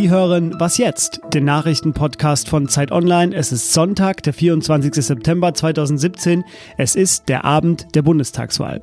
[0.00, 1.20] Sie hören Was jetzt?
[1.34, 3.34] Den Nachrichtenpodcast von Zeit Online.
[3.34, 4.94] Es ist Sonntag, der 24.
[5.04, 6.44] September 2017.
[6.76, 8.80] Es ist der Abend der Bundestagswahl.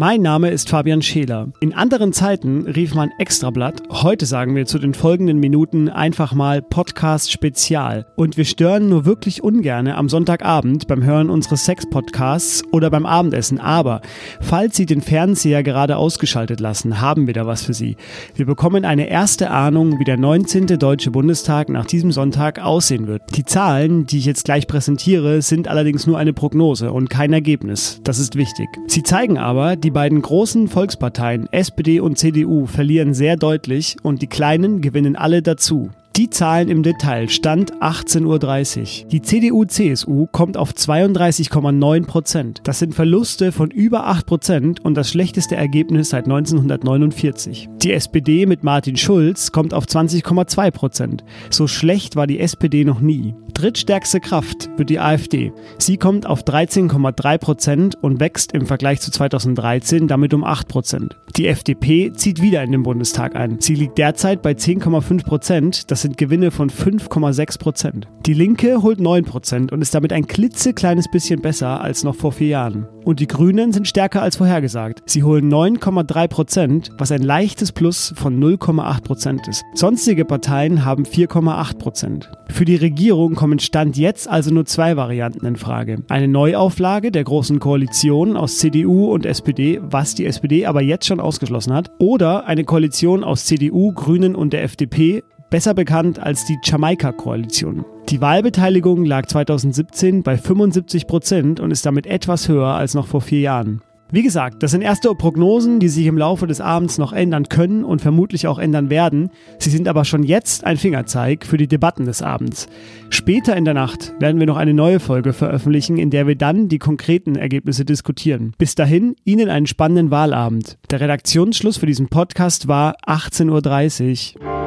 [0.00, 1.48] Mein Name ist Fabian Scheler.
[1.58, 3.82] In anderen Zeiten rief man Extrablatt.
[3.90, 8.06] Heute sagen wir zu den folgenden Minuten einfach mal Podcast Spezial.
[8.14, 13.58] Und wir stören nur wirklich ungerne am Sonntagabend beim Hören unseres Sex-Podcasts oder beim Abendessen.
[13.58, 14.00] Aber
[14.40, 17.96] falls Sie den Fernseher gerade ausgeschaltet lassen, haben wir da was für Sie.
[18.36, 20.78] Wir bekommen eine erste Ahnung, wie der 19.
[20.78, 23.22] Deutsche Bundestag nach diesem Sonntag aussehen wird.
[23.34, 28.00] Die Zahlen, die ich jetzt gleich präsentiere, sind allerdings nur eine Prognose und kein Ergebnis.
[28.04, 28.68] Das ist wichtig.
[28.86, 34.26] Sie zeigen aber, die beiden großen Volksparteien SPD und CDU verlieren sehr deutlich und die
[34.26, 35.90] kleinen gewinnen alle dazu.
[36.16, 39.08] Die Zahlen im Detail stand 18.30 Uhr.
[39.08, 42.60] Die CDU-CSU kommt auf 32,9 Prozent.
[42.64, 47.68] Das sind Verluste von über 8 Prozent und das schlechteste Ergebnis seit 1949.
[47.82, 51.24] Die SPD mit Martin Schulz kommt auf 20,2 Prozent.
[51.50, 53.34] So schlecht war die SPD noch nie.
[53.54, 55.52] Drittstärkste Kraft wird die AfD.
[55.78, 61.16] Sie kommt auf 13,3 Prozent und wächst im Vergleich zu 2013 damit um 8 Prozent.
[61.36, 63.58] Die FDP zieht wieder in den Bundestag ein.
[63.60, 65.90] Sie liegt derzeit bei 10,5 Prozent.
[65.98, 68.06] Das sind Gewinne von 5,6 Prozent.
[68.24, 72.30] Die Linke holt 9 Prozent und ist damit ein klitzekleines bisschen besser als noch vor
[72.30, 72.86] vier Jahren.
[73.04, 75.02] Und die Grünen sind stärker als vorhergesagt.
[75.06, 79.64] Sie holen 9,3 Prozent, was ein leichtes Plus von 0,8 Prozent ist.
[79.74, 82.30] Sonstige Parteien haben 4,8 Prozent.
[82.48, 86.04] Für die Regierung kommen Stand jetzt also nur zwei Varianten in Frage.
[86.08, 91.18] Eine Neuauflage der Großen Koalition aus CDU und SPD, was die SPD aber jetzt schon
[91.18, 96.58] ausgeschlossen hat, oder eine Koalition aus CDU, Grünen und der FDP, besser bekannt als die
[96.62, 97.84] Jamaika-Koalition.
[98.08, 103.20] Die Wahlbeteiligung lag 2017 bei 75 Prozent und ist damit etwas höher als noch vor
[103.20, 103.82] vier Jahren.
[104.10, 107.84] Wie gesagt, das sind erste Prognosen, die sich im Laufe des Abends noch ändern können
[107.84, 109.28] und vermutlich auch ändern werden.
[109.58, 112.68] Sie sind aber schon jetzt ein Fingerzeig für die Debatten des Abends.
[113.10, 116.70] Später in der Nacht werden wir noch eine neue Folge veröffentlichen, in der wir dann
[116.70, 118.54] die konkreten Ergebnisse diskutieren.
[118.56, 120.78] Bis dahin, Ihnen einen spannenden Wahlabend.
[120.90, 124.57] Der Redaktionsschluss für diesen Podcast war 18.30 Uhr.